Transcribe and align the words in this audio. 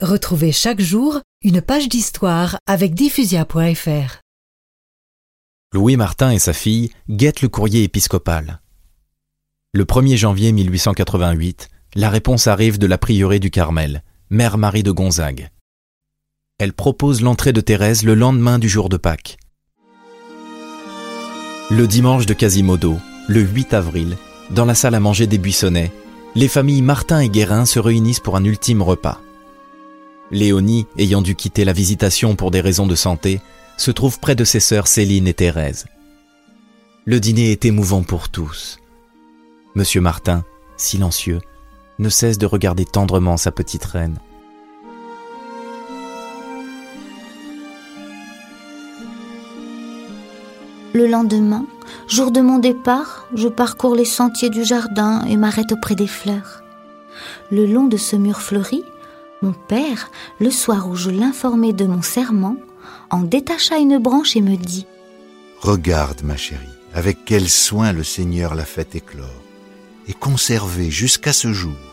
Retrouvez 0.00 0.50
chaque 0.50 0.80
jour 0.80 1.20
une 1.42 1.60
page 1.60 1.86
d'histoire 1.86 2.56
avec 2.66 2.94
diffusia.fr. 2.94 4.20
Louis 5.74 5.96
Martin 5.98 6.30
et 6.30 6.38
sa 6.38 6.54
fille 6.54 6.90
guettent 7.10 7.42
le 7.42 7.50
courrier 7.50 7.82
épiscopal. 7.82 8.62
Le 9.74 9.84
1er 9.84 10.16
janvier 10.16 10.52
1888, 10.52 11.68
la 11.96 12.08
réponse 12.08 12.46
arrive 12.46 12.78
de 12.78 12.86
la 12.86 12.96
prieuré 12.96 13.40
du 13.40 13.50
Carmel, 13.50 14.02
Mère 14.30 14.56
Marie 14.56 14.82
de 14.82 14.90
Gonzague. 14.90 15.50
Elle 16.58 16.72
propose 16.72 17.20
l'entrée 17.20 17.52
de 17.52 17.60
Thérèse 17.60 18.02
le 18.02 18.14
lendemain 18.14 18.58
du 18.58 18.70
jour 18.70 18.88
de 18.88 18.96
Pâques. 18.96 19.36
Le 21.68 21.86
dimanche 21.86 22.24
de 22.24 22.32
Quasimodo, 22.32 22.96
le 23.28 23.42
8 23.42 23.74
avril, 23.74 24.16
dans 24.48 24.64
la 24.64 24.74
salle 24.74 24.94
à 24.94 25.00
manger 25.00 25.26
des 25.26 25.36
Buissonnets, 25.36 25.92
les 26.34 26.48
familles 26.48 26.80
Martin 26.80 27.20
et 27.20 27.28
Guérin 27.28 27.66
se 27.66 27.78
réunissent 27.78 28.20
pour 28.20 28.36
un 28.36 28.44
ultime 28.44 28.80
repas. 28.80 29.20
Léonie, 30.30 30.86
ayant 30.96 31.22
dû 31.22 31.34
quitter 31.34 31.64
la 31.64 31.72
visitation 31.72 32.36
pour 32.36 32.50
des 32.50 32.60
raisons 32.60 32.86
de 32.86 32.94
santé, 32.94 33.40
se 33.76 33.90
trouve 33.90 34.20
près 34.20 34.34
de 34.34 34.44
ses 34.44 34.60
sœurs 34.60 34.86
Céline 34.86 35.26
et 35.26 35.34
Thérèse. 35.34 35.86
Le 37.04 37.18
dîner 37.18 37.50
est 37.50 37.64
émouvant 37.64 38.02
pour 38.02 38.28
tous. 38.28 38.78
Monsieur 39.74 40.00
Martin, 40.00 40.44
silencieux, 40.76 41.40
ne 41.98 42.08
cesse 42.08 42.38
de 42.38 42.46
regarder 42.46 42.84
tendrement 42.84 43.36
sa 43.36 43.50
petite 43.50 43.84
reine. 43.84 44.18
Le 50.92 51.06
lendemain, 51.06 51.66
jour 52.08 52.32
de 52.32 52.40
mon 52.40 52.58
départ, 52.58 53.26
je 53.34 53.48
parcours 53.48 53.94
les 53.94 54.04
sentiers 54.04 54.50
du 54.50 54.64
jardin 54.64 55.24
et 55.26 55.36
m'arrête 55.36 55.72
auprès 55.72 55.94
des 55.94 56.08
fleurs. 56.08 56.62
Le 57.50 57.64
long 57.64 57.86
de 57.86 57.96
ce 57.96 58.16
mur 58.16 58.40
fleuri, 58.40 58.82
mon 59.42 59.52
père, 59.52 60.10
le 60.38 60.50
soir 60.50 60.88
où 60.88 60.96
je 60.96 61.10
l'informais 61.10 61.72
de 61.72 61.86
mon 61.86 62.02
serment, 62.02 62.56
en 63.10 63.20
détacha 63.22 63.78
une 63.78 63.98
branche 63.98 64.36
et 64.36 64.40
me 64.40 64.56
dit 64.56 64.86
Regarde, 65.60 66.22
ma 66.22 66.36
chérie, 66.36 66.66
avec 66.94 67.18
quel 67.24 67.48
soin 67.48 67.92
le 67.92 68.04
Seigneur 68.04 68.54
l'a 68.54 68.64
fait 68.64 68.94
éclore 68.94 69.28
et 70.08 70.14
conserver 70.14 70.90
jusqu'à 70.90 71.32
ce 71.32 71.52
jour. 71.52 71.89